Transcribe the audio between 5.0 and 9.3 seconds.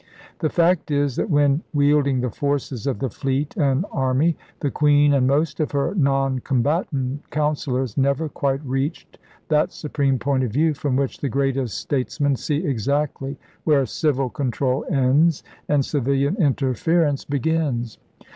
and most of her non combatant councillors never quite reached